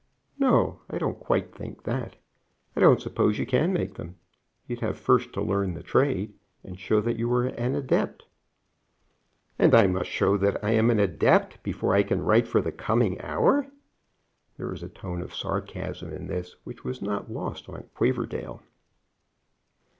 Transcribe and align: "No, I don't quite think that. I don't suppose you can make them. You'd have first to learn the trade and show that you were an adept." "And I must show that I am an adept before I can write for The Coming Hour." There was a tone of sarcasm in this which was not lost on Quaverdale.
"No, 0.39 0.79
I 0.89 0.97
don't 0.97 1.19
quite 1.19 1.53
think 1.53 1.83
that. 1.83 2.15
I 2.75 2.79
don't 2.79 2.99
suppose 2.99 3.37
you 3.37 3.45
can 3.45 3.71
make 3.71 3.93
them. 3.93 4.15
You'd 4.67 4.79
have 4.79 4.97
first 4.97 5.31
to 5.33 5.41
learn 5.43 5.75
the 5.75 5.83
trade 5.83 6.33
and 6.63 6.79
show 6.79 7.01
that 7.01 7.19
you 7.19 7.29
were 7.29 7.45
an 7.45 7.75
adept." 7.75 8.25
"And 9.59 9.75
I 9.75 9.85
must 9.85 10.09
show 10.09 10.37
that 10.37 10.63
I 10.65 10.71
am 10.71 10.89
an 10.89 10.99
adept 10.99 11.61
before 11.61 11.93
I 11.93 12.01
can 12.01 12.23
write 12.23 12.47
for 12.47 12.61
The 12.61 12.71
Coming 12.71 13.21
Hour." 13.21 13.67
There 14.57 14.69
was 14.69 14.81
a 14.81 14.89
tone 14.89 15.21
of 15.21 15.35
sarcasm 15.35 16.11
in 16.11 16.25
this 16.25 16.55
which 16.63 16.83
was 16.83 17.03
not 17.03 17.31
lost 17.31 17.69
on 17.69 17.83
Quaverdale. 17.93 18.63